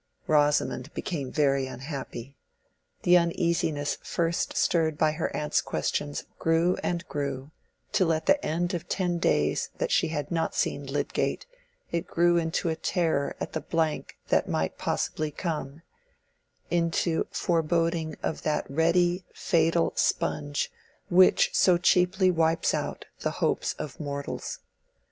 Rosamond 0.25 0.91
became 0.95 1.31
very 1.31 1.67
unhappy. 1.67 2.35
The 3.03 3.17
uneasiness 3.19 3.99
first 4.01 4.57
stirred 4.57 4.97
by 4.97 5.11
her 5.11 5.29
aunt's 5.35 5.61
questions 5.61 6.23
grew 6.39 6.75
and 6.81 7.07
grew 7.07 7.51
till 7.91 8.11
at 8.11 8.25
the 8.25 8.43
end 8.43 8.73
of 8.73 8.89
ten 8.89 9.19
days 9.19 9.69
that 9.77 9.91
she 9.91 10.07
had 10.07 10.31
not 10.31 10.55
seen 10.55 10.87
Lydgate, 10.87 11.45
it 11.91 12.07
grew 12.07 12.37
into 12.37 12.73
terror 12.75 13.35
at 13.39 13.53
the 13.53 13.61
blank 13.61 14.17
that 14.29 14.49
might 14.49 14.79
possibly 14.79 15.29
come—into 15.29 17.27
foreboding 17.29 18.15
of 18.23 18.41
that 18.41 18.65
ready, 18.71 19.23
fatal 19.35 19.93
sponge 19.95 20.71
which 21.09 21.51
so 21.53 21.77
cheaply 21.77 22.31
wipes 22.31 22.73
out 22.73 23.05
the 23.19 23.29
hopes 23.37 23.73
of 23.73 23.99
mortals. 23.99 24.61